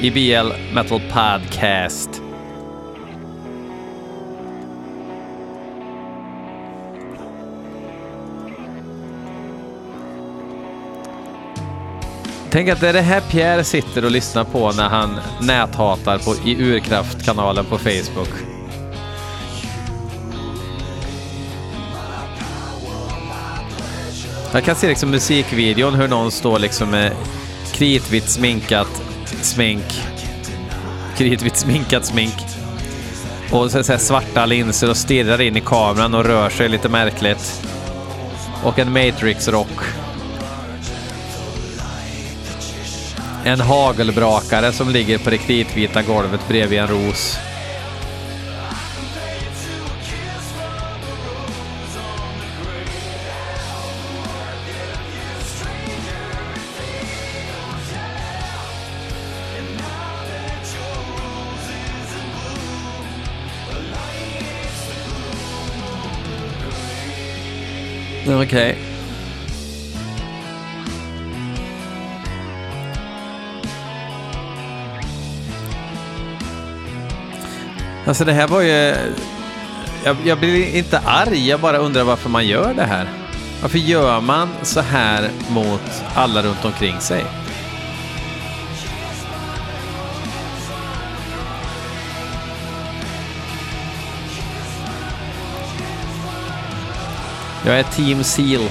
I 0.00 0.10
BL 0.10 0.74
Metal 0.74 1.00
Podcast. 1.00 2.22
Tänk 12.50 12.68
att 12.68 12.80
det 12.80 12.88
är 12.88 12.92
det 12.92 13.00
här 13.00 13.20
Pierre 13.20 13.64
sitter 13.64 14.04
och 14.04 14.10
lyssnar 14.10 14.44
på 14.44 14.72
när 14.72 14.88
han 14.88 15.20
näthatar 15.40 16.18
på, 16.18 16.48
i 16.48 16.56
Urkraftkanalen 16.62 17.64
på 17.64 17.78
Facebook. 17.78 18.53
Jag 24.54 24.64
kan 24.64 24.76
se 24.76 24.88
liksom 24.88 25.10
musikvideon 25.10 25.94
hur 25.94 26.08
någon 26.08 26.30
står 26.30 26.58
liksom 26.58 26.90
med 26.90 27.12
kritvitt 27.72 28.28
sminkat 28.28 29.02
smink. 29.42 30.02
Kritvitt 31.16 31.56
sminkat 31.56 32.04
smink. 32.04 32.34
Och 33.52 33.70
så, 33.70 33.84
så 33.84 33.92
här 33.92 33.98
svarta 33.98 34.46
linser 34.46 34.90
och 34.90 34.96
stirrar 34.96 35.40
in 35.40 35.56
i 35.56 35.60
kameran 35.60 36.14
och 36.14 36.24
rör 36.24 36.50
sig 36.50 36.68
lite 36.68 36.88
märkligt. 36.88 37.62
Och 38.64 38.78
en 38.78 38.92
Matrix-rock. 38.92 39.80
En 43.44 43.60
hagelbrakare 43.60 44.72
som 44.72 44.90
ligger 44.90 45.18
på 45.18 45.30
det 45.30 45.38
kritvita 45.38 46.02
golvet 46.02 46.48
bredvid 46.48 46.78
en 46.78 46.88
ros. 46.88 47.38
Okej. 68.44 68.78
Alltså 78.06 78.24
det 78.24 78.32
här 78.32 78.48
var 78.48 78.60
ju... 78.60 78.94
Jag, 80.04 80.16
jag 80.24 80.38
blir 80.38 80.76
inte 80.76 80.98
arg, 80.98 81.48
jag 81.48 81.60
bara 81.60 81.78
undrar 81.78 82.04
varför 82.04 82.30
man 82.30 82.46
gör 82.46 82.74
det 82.74 82.84
här. 82.84 83.08
Varför 83.62 83.78
gör 83.78 84.20
man 84.20 84.48
så 84.62 84.80
här 84.80 85.30
mot 85.48 86.02
alla 86.14 86.42
runt 86.42 86.64
omkring 86.64 87.00
sig? 87.00 87.43
Jag 97.66 97.78
är 97.78 97.82
Team 97.82 98.24
Seal. 98.24 98.70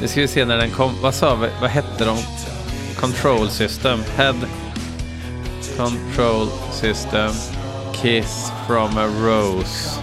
Nu 0.00 0.08
ska 0.08 0.20
vi 0.20 0.28
se 0.28 0.44
när 0.44 0.56
den 0.56 0.70
kom. 0.70 0.94
Vad 1.02 1.14
sa 1.14 1.34
vi? 1.34 1.48
Vad 1.60 1.70
hette 1.70 2.04
de? 2.04 2.18
Control 2.98 3.48
System. 3.48 4.00
Head 4.16 4.48
Control 5.76 6.48
System. 6.72 7.32
Kiss 7.92 8.50
from 8.66 8.98
a 8.98 9.06
Rose. 9.06 10.00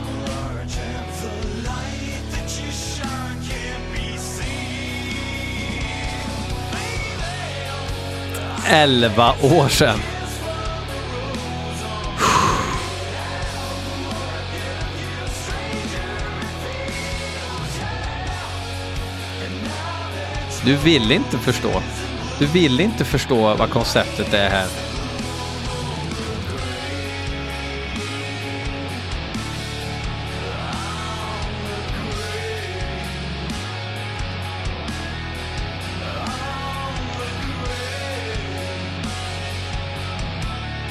Elva 8.68 9.36
år 9.42 9.70
sedan. 9.70 10.00
Du 20.66 20.76
vill 20.76 21.12
inte 21.12 21.38
förstå. 21.38 21.82
Du 22.40 22.46
vill 22.46 22.80
inte 22.80 23.06
förstå 23.06 23.56
vad 23.56 23.70
konceptet 23.70 24.34
är 24.34 24.50
här. 24.50 24.68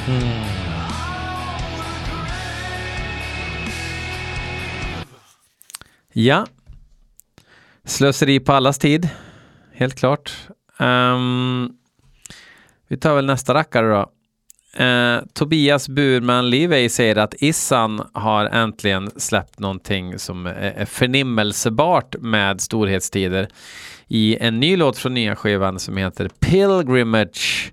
Hmm. 0.06 0.44
Ja. 6.12 6.46
Slöseri 7.84 8.40
på 8.40 8.52
allas 8.52 8.78
tid. 8.78 9.08
Helt 9.72 9.94
klart. 9.94 10.48
Um, 10.78 11.76
vi 12.88 12.96
tar 12.96 13.14
väl 13.14 13.26
nästa 13.26 13.54
rackare 13.54 13.88
då. 13.88 14.10
Uh, 14.80 15.22
Tobias 15.32 15.88
Burman 15.88 16.50
Livey 16.50 16.88
säger 16.88 17.16
att 17.16 17.34
Issan 17.38 18.02
har 18.12 18.46
äntligen 18.46 19.10
släppt 19.16 19.58
någonting 19.58 20.18
som 20.18 20.46
är, 20.46 20.84
förnimmelsebart 20.84 22.16
med 22.20 22.60
storhetstider 22.60 23.48
i 24.08 24.36
en 24.40 24.60
ny 24.60 24.76
låt 24.76 24.98
från 24.98 25.14
nya 25.14 25.36
skivan 25.36 25.78
som 25.78 25.96
heter 25.96 26.28
Pilgrimage 26.40 27.72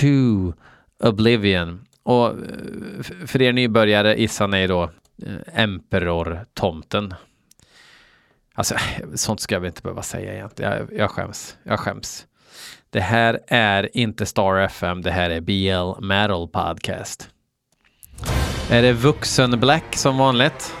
to 0.00 0.52
Oblivion. 0.98 1.80
Och 2.02 2.28
eh, 2.28 2.36
för 3.26 3.42
er 3.42 3.52
nybörjare, 3.52 4.20
Issan 4.20 4.54
är 4.54 4.58
ju 4.58 4.66
då 4.66 4.82
eh, 4.82 5.62
Emperor-tomten. 5.62 7.14
Alltså, 8.56 8.74
sånt 9.14 9.40
ska 9.40 9.58
vi 9.58 9.66
inte 9.66 9.82
behöva 9.82 10.02
säga 10.02 10.34
egentligen. 10.34 10.72
Jag, 10.72 10.88
jag 10.92 11.10
skäms. 11.10 11.56
Jag 11.62 11.80
skäms. 11.80 12.26
Det 12.90 13.00
här 13.00 13.40
är 13.48 13.96
inte 13.96 14.26
Star 14.26 14.56
FM, 14.56 15.02
det 15.02 15.10
här 15.10 15.30
är 15.30 15.40
BL 15.40 16.04
Metal 16.04 16.48
Podcast. 16.48 17.28
Är 18.70 18.82
det 18.82 18.92
vuxen 18.92 19.60
Black 19.60 19.96
som 19.96 20.18
vanligt? 20.18 20.74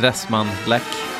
Dressman 0.00 0.46
Black. 0.64 1.15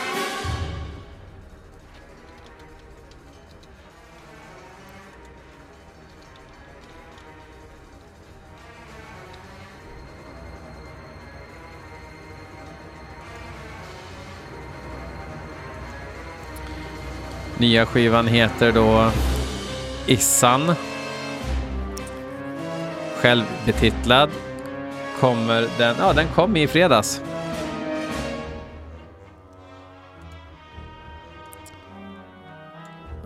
Nya 17.58 17.86
skivan 17.86 18.26
heter 18.26 18.72
då 18.72 19.10
Issan. 20.06 20.74
Självbetitlad. 23.16 24.30
Kommer 25.20 25.68
den, 25.78 25.96
ja 25.98 26.12
den 26.12 26.26
kom 26.34 26.56
i 26.56 26.66
fredags. 26.66 27.20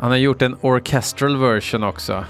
Han 0.01 0.11
har 0.11 0.17
gjort 0.17 0.43
en 0.43 0.57
orchestral 0.61 1.37
version 1.37 1.83
också. 1.83 2.25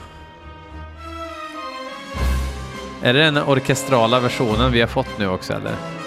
Är 3.03 3.15
det 3.15 3.25
den 3.25 3.39
orkestrala 3.39 4.21
versionen 4.21 4.73
vi 4.73 4.81
har 4.81 4.89
fått 4.89 5.19
nu 5.19 5.29
också 5.29 5.53
eller? 5.53 6.00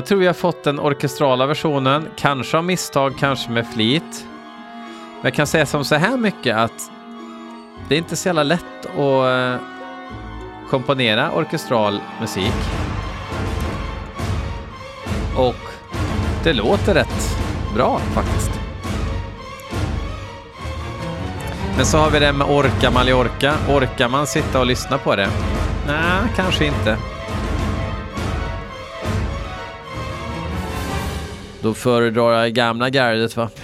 Jag 0.00 0.06
tror 0.06 0.18
vi 0.18 0.26
har 0.26 0.34
fått 0.34 0.64
den 0.64 0.80
orkestrala 0.80 1.46
versionen, 1.46 2.08
kanske 2.16 2.58
av 2.58 2.64
misstag, 2.64 3.14
kanske 3.18 3.50
med 3.50 3.66
flit. 3.66 4.26
Men 5.14 5.22
jag 5.22 5.34
kan 5.34 5.46
säga 5.46 5.66
som 5.66 5.84
så 5.84 5.94
här 5.94 6.16
mycket 6.16 6.56
att 6.56 6.90
det 7.88 7.94
är 7.94 7.98
inte 7.98 8.16
så 8.16 8.28
jävla 8.28 8.42
lätt 8.42 8.86
att 8.86 8.96
eh, 8.96 9.66
komponera 10.70 11.30
orkestral 11.32 12.00
musik. 12.20 12.52
Och 15.36 15.70
det 16.44 16.52
låter 16.52 16.94
rätt 16.94 17.36
bra 17.74 17.98
faktiskt. 17.98 18.50
Men 21.76 21.86
så 21.86 21.98
har 21.98 22.10
vi 22.10 22.18
det 22.18 22.32
med 22.32 22.46
Orka 22.46 22.90
Mallorca. 22.90 23.54
Orkar 23.68 24.08
man 24.08 24.26
sitta 24.26 24.60
och 24.60 24.66
lyssna 24.66 24.98
på 24.98 25.16
det? 25.16 25.28
Nej, 25.86 26.22
kanske 26.36 26.66
inte. 26.66 26.96
Då 31.62 31.74
föredrar 31.74 32.32
jag 32.32 32.52
gamla 32.52 32.90
gardet 32.90 33.36
va? 33.36 33.50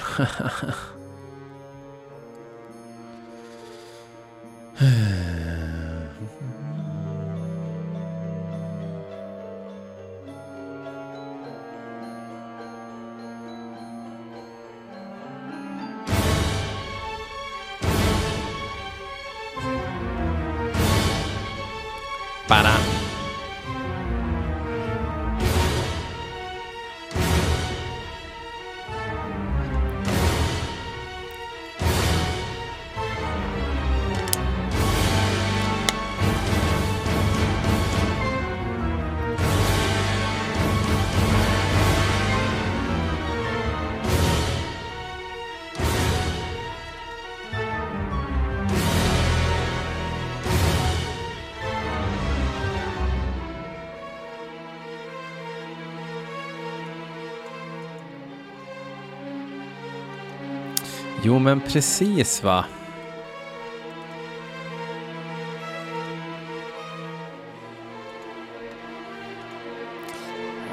Jo, 61.26 61.38
men 61.38 61.60
precis 61.60 62.44
va. 62.44 62.64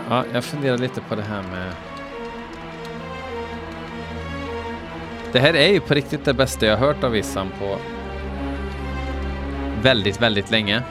Ja, 0.09 0.23
jag 0.33 0.43
funderar 0.43 0.77
lite 0.77 1.01
på 1.01 1.15
det 1.15 1.21
här 1.21 1.41
med... 1.41 1.73
Det 5.31 5.39
här 5.39 5.53
är 5.53 5.67
ju 5.67 5.79
på 5.79 5.93
riktigt 5.93 6.25
det 6.25 6.33
bästa 6.33 6.65
jag 6.65 6.77
har 6.77 6.87
hört 6.87 7.03
av 7.03 7.15
issan 7.15 7.49
på 7.59 7.77
väldigt, 9.81 10.21
väldigt 10.21 10.51
länge. 10.51 10.83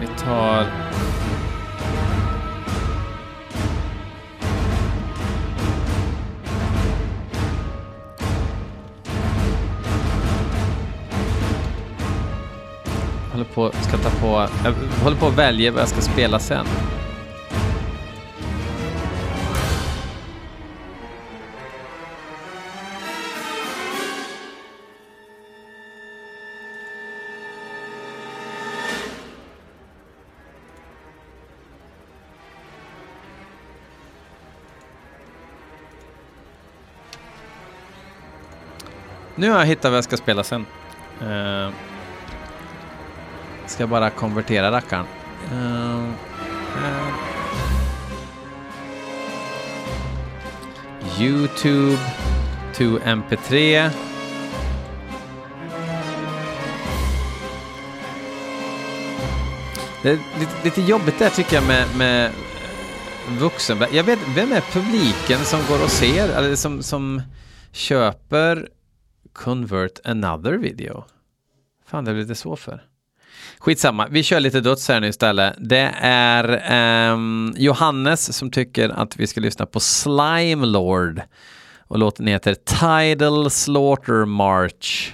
Vi 0.00 0.06
tar... 0.06 0.83
på, 13.54 13.72
ska 13.72 13.96
ta 13.96 14.10
på, 14.10 14.48
jag 14.64 14.72
håller 15.04 15.16
på 15.16 15.26
att 15.26 15.38
välja 15.38 15.72
vad 15.72 15.80
jag 15.80 15.88
ska 15.88 16.00
spela 16.00 16.38
sen. 16.38 16.66
Nu 39.36 39.50
har 39.50 39.58
jag 39.58 39.66
hittat 39.66 39.84
vad 39.90 39.96
jag 39.96 40.04
ska 40.04 40.16
spela 40.16 40.44
sen. 40.44 40.66
Uh. 41.22 41.93
Ska 43.66 43.86
bara 43.86 44.10
konvertera 44.10 44.72
rackaren. 44.72 45.06
Uh, 45.52 45.58
uh. 45.58 47.34
Youtube 51.20 51.98
to 52.74 52.98
MP3. 52.98 53.90
Det 60.02 60.10
är 60.10 60.18
lite, 60.38 60.64
lite 60.64 60.80
jobbigt 60.80 61.18
där 61.18 61.30
tycker 61.30 61.56
jag 61.56 61.66
med, 61.66 61.96
med 61.96 62.26
eh, 62.26 62.32
vuxen... 63.38 63.84
Jag 63.92 64.04
vet, 64.04 64.18
vem 64.36 64.52
är 64.52 64.60
publiken 64.60 65.38
som 65.38 65.60
går 65.68 65.84
och 65.84 65.90
ser, 65.90 66.28
eller 66.28 66.56
som, 66.56 66.82
som 66.82 67.22
köper 67.72 68.68
Convert 69.32 70.00
Another 70.04 70.52
Video? 70.52 71.04
Fan, 71.86 72.04
det 72.04 72.12
blir 72.12 72.22
lite 72.22 72.34
så 72.34 72.56
för. 72.56 72.82
Skitsamma, 73.58 74.08
vi 74.10 74.22
kör 74.22 74.40
lite 74.40 74.60
döds 74.60 74.88
här 74.88 75.00
nu 75.00 75.08
istället. 75.08 75.54
Det 75.58 75.94
är 76.00 77.12
um, 77.12 77.54
Johannes 77.56 78.36
som 78.36 78.50
tycker 78.50 78.88
att 78.88 79.16
vi 79.16 79.26
ska 79.26 79.40
lyssna 79.40 79.66
på 79.66 79.80
Slime 79.80 80.66
Lord. 80.66 81.22
Och 81.78 81.98
låten 81.98 82.26
heter 82.26 82.54
Tidal 82.54 83.50
Slaughter 83.50 84.24
March. 84.24 85.12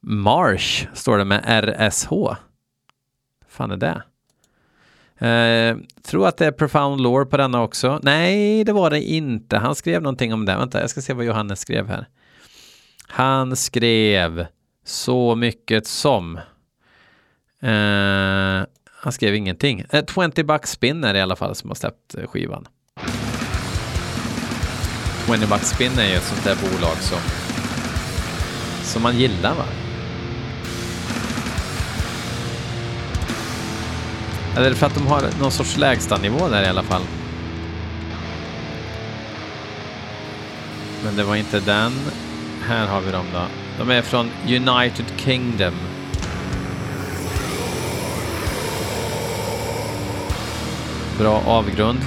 Marsh 0.00 0.86
står 0.94 1.18
det 1.18 1.24
med 1.24 1.44
RSH. 1.46 2.08
fan 3.48 3.70
är 3.70 3.76
det? 3.76 4.02
Eh, 5.22 5.76
tror 6.02 6.28
att 6.28 6.36
det 6.36 6.46
är 6.46 6.52
Profound 6.52 7.00
Lore 7.00 7.26
på 7.26 7.36
denna 7.36 7.62
också. 7.62 8.00
Nej, 8.02 8.64
det 8.64 8.72
var 8.72 8.90
det 8.90 9.02
inte. 9.02 9.58
Han 9.58 9.74
skrev 9.74 10.02
någonting 10.02 10.34
om 10.34 10.44
det. 10.44 10.56
Vänta, 10.56 10.80
jag 10.80 10.90
ska 10.90 11.00
se 11.00 11.12
vad 11.12 11.24
Johannes 11.24 11.60
skrev 11.60 11.88
här. 11.88 12.06
Han 13.06 13.56
skrev 13.56 14.46
så 14.84 15.34
mycket 15.34 15.86
som. 15.86 16.36
Eh, 17.62 18.66
han 19.02 19.12
skrev 19.12 19.34
ingenting. 19.34 19.84
Eh, 19.90 20.04
20 20.14 20.44
Bucks 20.44 20.70
spinner 20.70 21.14
i 21.14 21.20
alla 21.20 21.36
fall 21.36 21.54
som 21.54 21.70
har 21.70 21.74
släppt 21.74 22.14
eh, 22.14 22.26
skivan. 22.26 22.68
20 25.26 25.46
Bucks 25.46 25.70
spinner 25.70 26.02
är 26.02 26.08
ju 26.08 26.14
ett 26.14 26.24
sånt 26.24 26.44
där 26.44 26.56
bolag 26.56 26.96
som, 26.96 27.18
som 28.82 29.02
man 29.02 29.18
gillar 29.18 29.54
va? 29.54 29.64
Eller 34.56 34.74
för 34.74 34.86
att 34.86 34.94
de 34.94 35.06
har 35.06 35.22
någon 35.40 35.52
sorts 35.52 35.76
lägstanivå 35.76 36.48
där 36.48 36.62
i 36.62 36.66
alla 36.66 36.82
fall. 36.82 37.02
Men 41.04 41.16
det 41.16 41.24
var 41.24 41.36
inte 41.36 41.60
den. 41.60 41.92
Här 42.62 42.86
har 42.86 43.00
vi 43.00 43.12
dem 43.12 43.26
då. 43.32 43.61
De 43.82 43.90
är 43.90 44.02
från 44.02 44.30
United 44.46 45.04
Kingdom. 45.16 45.74
Bra 51.18 51.42
avgrund. 51.46 51.98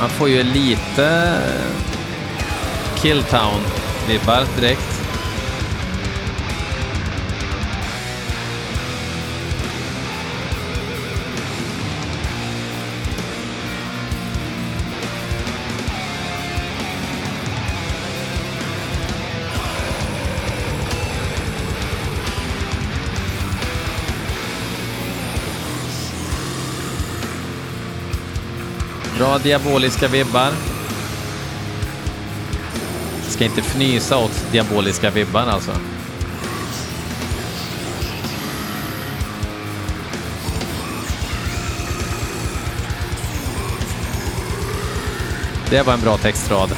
Man 0.00 0.10
får 0.10 0.28
ju 0.28 0.42
lite 0.42 1.38
Killtown-vibbar 2.96 4.60
direkt. 4.60 5.01
Bra 29.18 29.38
diaboliska 29.38 30.08
vibbar. 30.08 30.50
Ska 33.28 33.44
inte 33.44 33.60
fnysa 33.60 34.18
åt 34.18 34.52
diaboliska 34.52 35.10
vibbar 35.10 35.40
alltså. 35.40 35.72
Det 45.70 45.82
var 45.82 45.92
en 45.92 46.00
bra 46.00 46.18
textrad. 46.18 46.70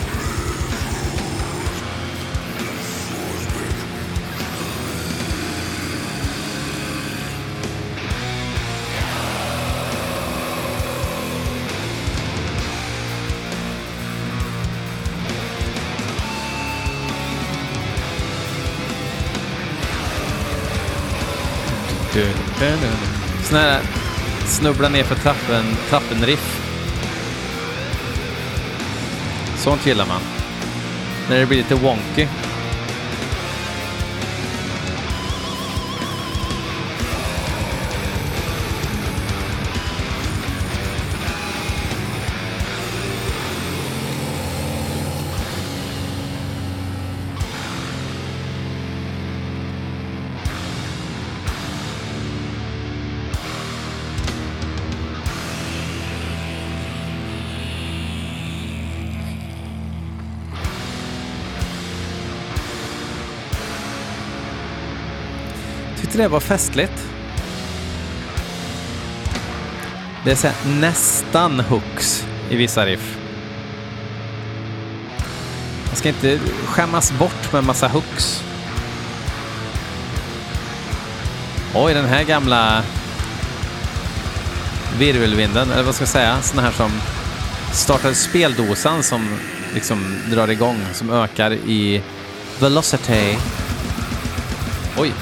Sån 23.42 23.58
här 23.58 23.80
snubbla 24.46 24.88
ner 24.88 25.04
för 25.04 25.14
trappen, 25.14 25.64
trappen-riff. 25.90 26.60
Sånt 29.56 29.86
gillar 29.86 30.06
man. 30.06 30.20
När 31.28 31.38
det 31.38 31.46
blir 31.46 31.58
lite 31.58 31.74
wonky. 31.74 32.26
Tyckte 66.14 66.24
det 66.24 66.28
var 66.28 66.40
festligt. 66.40 67.06
Det 70.24 70.30
är 70.30 70.36
så 70.36 70.46
här, 70.46 70.80
nästan 70.80 71.60
hooks 71.60 72.26
i 72.50 72.56
vissa 72.56 72.86
riff. 72.86 73.18
Man 75.86 75.96
ska 75.96 76.08
inte 76.08 76.40
skämmas 76.66 77.12
bort 77.12 77.52
med 77.52 77.64
massa 77.64 77.88
hooks. 77.88 78.44
Oj, 81.74 81.94
den 81.94 82.04
här 82.04 82.24
gamla 82.24 82.82
virvelvinden, 84.98 85.70
eller 85.70 85.82
vad 85.82 85.94
ska 85.94 86.02
jag 86.02 86.08
säga, 86.08 86.42
sån 86.42 86.58
här 86.58 86.72
som 86.72 86.90
startar 87.72 88.12
speldosan 88.12 89.02
som 89.02 89.38
liksom 89.74 90.18
drar 90.30 90.48
igång, 90.48 90.78
som 90.92 91.10
ökar 91.10 91.52
i 91.52 92.02
velocity. 92.60 93.36
Oj. 94.98 95.12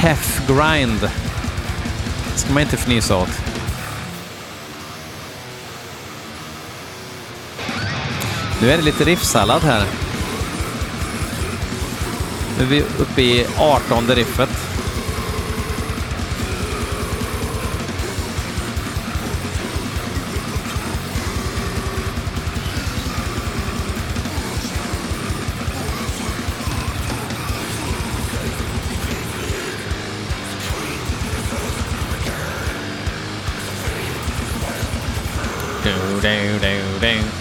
Keff 0.00 0.46
grind. 0.46 1.10
ska 2.34 2.52
man 2.52 2.62
inte 2.62 2.76
fnysa 2.76 3.16
åt. 3.16 3.28
Nu 8.60 8.70
är 8.72 8.76
det 8.76 8.82
lite 8.82 9.04
riffsallad 9.04 9.62
här. 9.62 9.84
Nu 12.58 12.64
är 12.64 12.68
vi 12.68 12.80
uppe 12.98 13.22
i 13.22 13.46
18 13.58 14.06
riffet. 14.06 14.59
Do, 36.22 36.28
do, 36.28 36.98
do. 37.00 37.40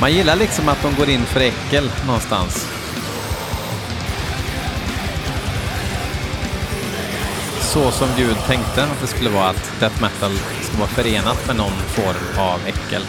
Man 0.00 0.12
gillar 0.12 0.36
liksom 0.36 0.68
att 0.68 0.82
de 0.82 0.94
går 0.94 1.08
in 1.08 1.24
för 1.24 1.40
äckel 1.40 1.90
någonstans. 2.06 2.66
Så 7.60 7.90
som 7.90 8.08
Gud 8.16 8.36
tänkte 8.46 8.84
att 8.84 9.00
det 9.00 9.06
skulle 9.06 9.30
vara 9.30 9.48
att 9.48 9.72
death 9.80 10.02
metal 10.02 10.38
ska 10.62 10.78
vara 10.78 10.88
förenat 10.88 11.46
med 11.46 11.56
någon 11.56 11.72
form 11.72 12.38
av 12.38 12.60
äckel. 12.66 13.02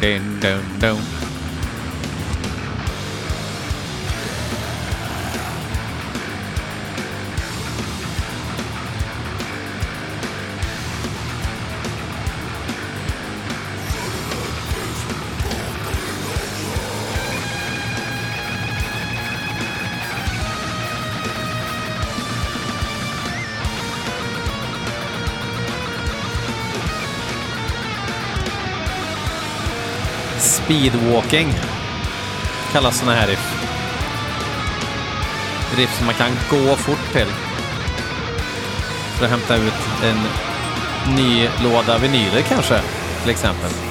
Dun, 0.00 0.40
dun, 0.40 0.62
dun. 0.80 1.19
Speedwalking 30.70 31.54
kallas 32.72 32.98
såna 32.98 33.12
här 33.12 33.26
riff. 33.26 33.54
Riff 35.76 35.96
som 35.96 36.06
man 36.06 36.14
kan 36.14 36.30
gå 36.50 36.76
fort 36.76 37.12
till. 37.12 37.26
För 39.18 39.24
att 39.24 39.30
hämta 39.30 39.56
ut 39.56 40.04
en 40.04 40.18
ny 41.16 41.48
låda 41.62 41.98
vinyler 41.98 42.42
kanske, 42.48 42.80
till 43.22 43.30
exempel. 43.30 43.89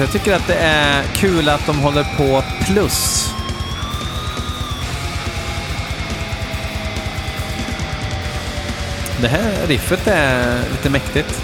Alltså 0.00 0.16
jag 0.16 0.24
tycker 0.24 0.36
att 0.36 0.46
det 0.46 0.54
är 0.54 1.02
kul 1.02 1.48
att 1.48 1.66
de 1.66 1.78
håller 1.78 2.04
på 2.16 2.42
plus. 2.64 3.30
Det 9.20 9.28
här 9.28 9.66
riffet 9.66 10.06
är 10.06 10.62
lite 10.70 10.90
mäktigt. 10.90 11.42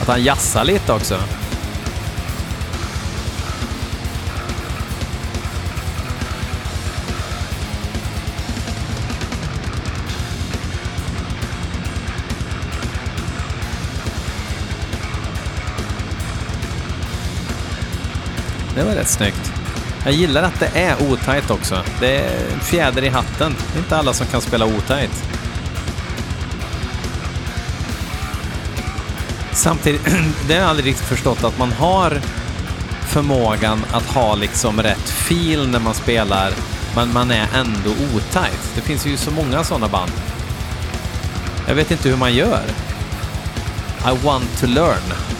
Att 0.00 0.08
han 0.08 0.24
jassar 0.24 0.64
lite 0.64 0.92
också. 0.92 1.18
Det 18.74 18.84
var 18.84 18.92
rätt 18.92 19.08
snyggt. 19.08 19.52
Jag 20.04 20.12
gillar 20.12 20.42
att 20.42 20.60
det 20.60 20.70
är 20.74 21.12
otajt 21.12 21.50
också. 21.50 21.82
Det 22.00 22.16
är 22.16 22.52
en 22.52 22.60
fjäder 22.60 23.04
i 23.04 23.08
hatten. 23.08 23.54
Det 23.72 23.78
är 23.78 23.82
inte 23.82 23.96
alla 23.96 24.12
som 24.12 24.26
kan 24.26 24.40
spela 24.40 24.66
otajt. 24.66 25.24
Samtidigt, 29.52 30.04
det 30.48 30.54
har 30.54 30.60
jag 30.60 30.70
aldrig 30.70 30.86
riktigt 30.86 31.06
förstått 31.06 31.44
att 31.44 31.58
man 31.58 31.72
har 31.72 32.20
förmågan 33.08 33.84
att 33.92 34.06
ha 34.06 34.34
liksom 34.34 34.82
rätt 34.82 35.10
feel 35.10 35.68
när 35.68 35.80
man 35.80 35.94
spelar, 35.94 36.52
men 36.96 37.12
man 37.12 37.30
är 37.30 37.48
ändå 37.54 37.90
otajt. 37.90 38.72
Det 38.74 38.80
finns 38.80 39.06
ju 39.06 39.16
så 39.16 39.30
många 39.30 39.64
sådana 39.64 39.88
band. 39.88 40.12
Jag 41.68 41.74
vet 41.74 41.90
inte 41.90 42.08
hur 42.08 42.16
man 42.16 42.34
gör. 42.34 42.62
I 44.06 44.24
want 44.24 44.60
to 44.60 44.66
learn. 44.66 45.33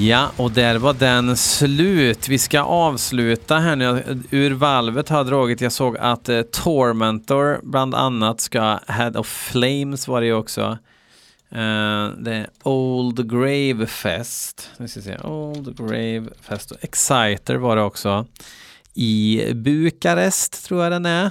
Ja, 0.00 0.30
och 0.36 0.50
där 0.50 0.78
var 0.78 0.94
den 0.94 1.36
slut. 1.36 2.28
Vi 2.28 2.38
ska 2.38 2.60
avsluta 2.60 3.58
här 3.58 3.76
nu. 3.76 4.22
Ur 4.30 4.50
valvet 4.50 5.08
har 5.08 5.16
jag 5.16 5.26
dragit. 5.26 5.60
Jag 5.60 5.72
såg 5.72 5.96
att 5.96 6.28
eh, 6.28 6.42
Tormentor 6.42 7.60
bland 7.62 7.94
annat 7.94 8.40
ska, 8.40 8.78
Head 8.86 9.10
of 9.16 9.26
Flames 9.26 10.08
var 10.08 10.20
det 10.20 10.26
ju 10.26 10.34
också. 10.34 10.78
Eh, 11.50 12.08
det 12.18 12.34
är 12.34 12.46
Old 12.62 13.30
Grave 13.30 13.86
Fest. 13.86 14.70
Nu 14.76 14.88
ska 14.88 15.00
vi 15.00 15.06
se. 15.06 15.18
Old 15.18 15.76
Grave 15.78 16.26
Fest. 16.40 16.70
Och 16.70 16.78
Exciter 16.80 17.56
var 17.56 17.76
det 17.76 17.82
också. 17.82 18.26
I 18.94 19.44
Bukarest 19.54 20.64
tror 20.64 20.82
jag 20.82 20.92
den 20.92 21.06
är. 21.06 21.30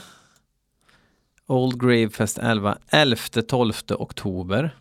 Old 1.48 1.82
Grave 1.82 2.10
Fest 2.10 2.38
11. 2.38 2.78
11-12 2.92 3.94
oktober. 3.94 4.76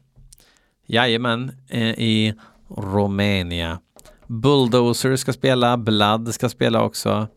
Jajamän, 0.87 1.53
eh, 1.69 1.83
i 1.83 2.35
Romania. 2.69 3.79
Bulldozer 4.27 5.17
ska 5.17 5.33
spela, 5.33 5.77
Blood 5.77 6.35
ska 6.35 6.49
spela 6.49 6.83
också. 6.83 7.29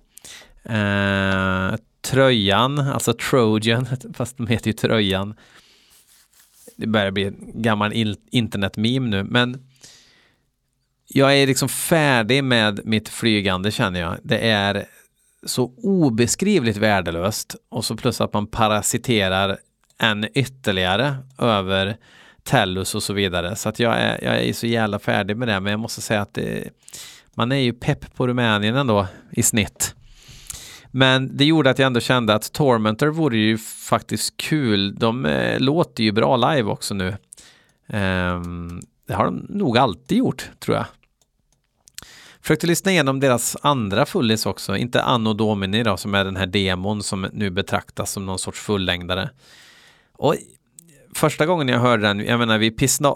Eh, 0.63 1.75
tröjan, 2.01 2.79
alltså 2.79 3.13
Trojan, 3.13 3.87
fast 4.13 4.37
de 4.37 4.47
heter 4.47 4.67
ju 4.67 4.73
Tröjan. 4.73 5.35
Det 6.75 6.87
börjar 6.87 7.11
bli 7.11 7.23
en 7.23 7.61
gammal 7.61 8.15
internetmeme 8.31 9.09
nu, 9.09 9.23
men 9.23 9.67
jag 11.07 11.37
är 11.37 11.47
liksom 11.47 11.69
färdig 11.69 12.43
med 12.43 12.81
mitt 12.85 13.09
flygande 13.09 13.71
känner 13.71 13.99
jag. 13.99 14.17
Det 14.23 14.39
är 14.49 14.85
så 15.45 15.73
obeskrivligt 15.77 16.77
värdelöst 16.77 17.55
och 17.69 17.85
så 17.85 17.95
plus 17.95 18.21
att 18.21 18.33
man 18.33 18.47
parasiterar 18.47 19.57
än 19.99 20.27
ytterligare 20.33 21.15
över 21.37 21.97
Tellus 22.47 22.95
och 22.95 23.03
så 23.03 23.13
vidare. 23.13 23.55
Så 23.55 23.69
att 23.69 23.79
jag 23.79 23.97
är, 23.97 24.23
jag 24.23 24.43
är 24.43 24.53
så 24.53 24.67
jävla 24.67 24.99
färdig 24.99 25.37
med 25.37 25.47
det, 25.47 25.59
men 25.59 25.71
jag 25.71 25.79
måste 25.79 26.01
säga 26.01 26.21
att 26.21 26.33
det, 26.33 26.69
man 27.33 27.51
är 27.51 27.55
ju 27.55 27.73
pepp 27.73 28.15
på 28.15 28.27
Rumänien 28.27 28.75
ändå 28.75 29.07
i 29.31 29.43
snitt. 29.43 29.95
Men 30.91 31.37
det 31.37 31.45
gjorde 31.45 31.69
att 31.69 31.79
jag 31.79 31.85
ändå 31.85 31.99
kände 31.99 32.35
att 32.35 32.53
Tormentor 32.53 33.07
vore 33.07 33.37
ju 33.37 33.57
faktiskt 33.89 34.37
kul. 34.37 34.95
De 34.95 35.25
eh, 35.25 35.59
låter 35.59 36.03
ju 36.03 36.11
bra 36.11 36.37
live 36.37 36.69
också 36.71 36.93
nu. 36.93 37.07
Um, 37.87 38.81
det 39.07 39.13
har 39.13 39.25
de 39.25 39.45
nog 39.49 39.77
alltid 39.77 40.17
gjort, 40.17 40.49
tror 40.59 40.77
jag. 40.77 40.85
Försökte 42.41 42.67
lyssna 42.67 42.91
igenom 42.91 43.19
deras 43.19 43.57
andra 43.61 44.05
fullis 44.05 44.45
också, 44.45 44.77
inte 44.77 45.03
Anno 45.03 45.33
Domini 45.33 45.83
då, 45.83 45.97
som 45.97 46.15
är 46.15 46.25
den 46.25 46.35
här 46.35 46.45
demon 46.45 47.03
som 47.03 47.27
nu 47.33 47.49
betraktas 47.49 48.11
som 48.11 48.25
någon 48.25 48.39
sorts 48.39 48.59
fullängdare. 48.59 49.29
Och 50.13 50.35
första 51.13 51.45
gången 51.45 51.67
jag 51.67 51.79
hörde 51.79 52.07
den, 52.07 52.19
jag 52.19 52.39
menar 52.39 52.57
vi, 52.57 52.75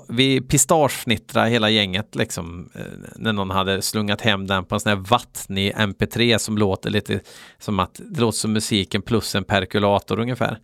vi 0.10 0.42
pistagefnittrade 0.42 1.50
hela 1.50 1.70
gänget 1.70 2.16
liksom, 2.16 2.70
eh, 2.76 2.82
när 3.16 3.34
någon 3.34 3.50
hade 3.50 3.82
slungat 3.82 4.22
hem 4.22 4.48
den 4.48 4.66
på 4.66 4.76
en 4.76 4.80
sån 4.80 4.90
här 4.90 5.06
vattnig 5.10 5.74
MP3 5.76 6.38
som 6.38 6.58
låter 6.58 6.90
lite 6.90 7.20
som 7.60 7.80
att 7.80 8.02
det 8.10 8.20
låter 8.20 8.38
som 8.38 8.54
musiken 8.54 9.02
plus 9.02 9.36
en 9.36 9.44
perkulator 9.44 10.20
ungefär. 10.20 10.60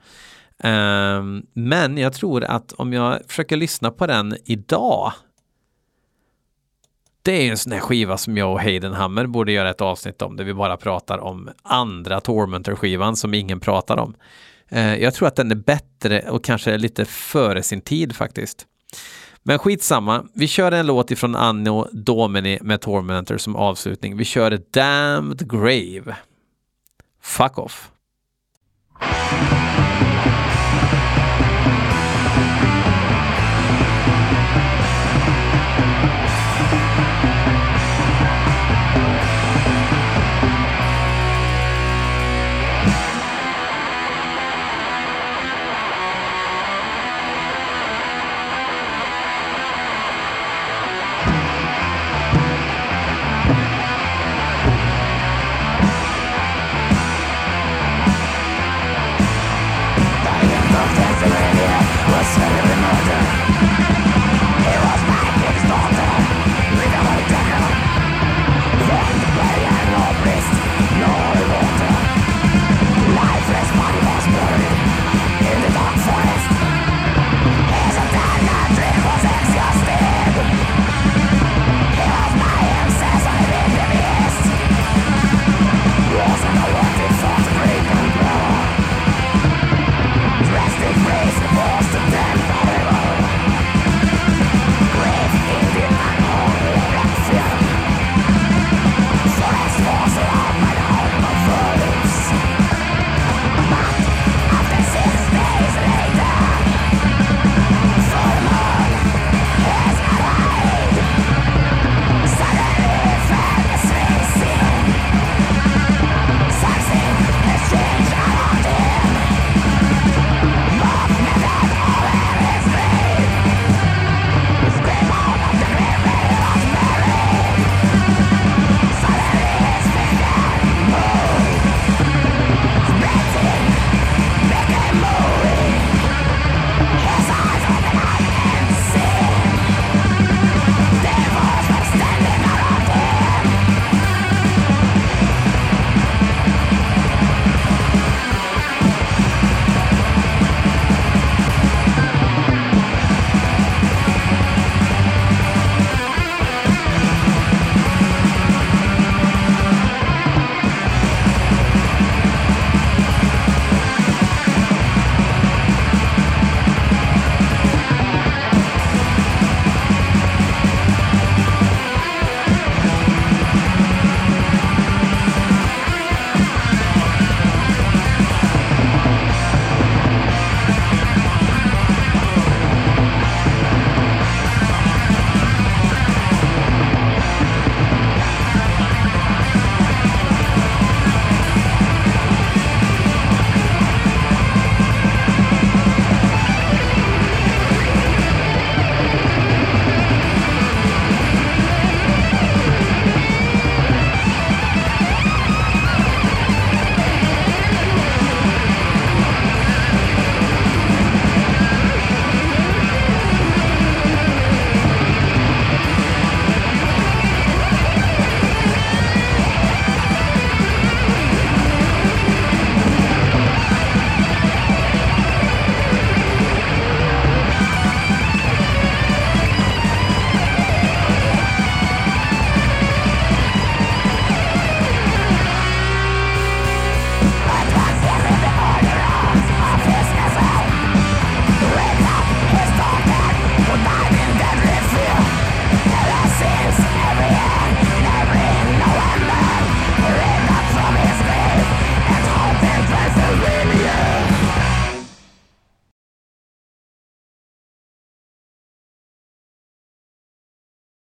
Um, 0.64 1.46
men 1.54 1.98
jag 1.98 2.14
tror 2.14 2.44
att 2.44 2.74
om 2.74 2.94
jag 2.94 3.20
försöker 3.28 3.58
lyssna 3.58 3.92
på 3.92 4.08
den 4.08 4.38
idag 4.46 5.14
det 7.22 7.48
är 7.48 7.52
en 7.52 7.58
sån 7.58 7.72
här 7.72 7.80
skiva 7.80 8.18
som 8.18 8.38
jag 8.38 8.52
och 8.52 8.60
Heidenhammer 8.60 9.28
borde 9.28 9.52
göra 9.52 9.70
ett 9.70 9.82
avsnitt 9.82 10.22
om 10.22 10.36
där 10.36 10.44
vi 10.44 10.54
bara 10.54 10.78
pratar 10.78 11.18
om 11.18 11.50
andra 11.64 12.20
Tormentor-skivan 12.20 13.16
som 13.16 13.34
ingen 13.34 13.60
pratar 13.60 13.98
om. 13.98 14.16
Eh, 14.70 14.96
jag 14.96 15.14
tror 15.14 15.28
att 15.28 15.36
den 15.36 15.52
är 15.52 15.56
bättre 15.56 16.30
och 16.30 16.44
kanske 16.44 16.78
lite 16.78 17.06
före 17.06 17.64
sin 17.64 17.82
tid 17.82 18.16
faktiskt. 18.16 18.66
Men 19.44 19.60
skitsamma, 19.60 20.26
vi 20.34 20.48
kör 20.48 20.72
en 20.72 20.86
låt 20.86 21.12
ifrån 21.12 21.36
Anno 21.36 21.88
Domini 21.92 22.60
med 22.62 22.82
Tormentor 22.82 23.38
som 23.38 23.56
avslutning. 23.56 24.18
Vi 24.18 24.26
kör 24.26 24.62
Damned 24.72 25.52
Grave. 25.52 26.16
Fuck 27.22 27.58
off. 27.58 27.92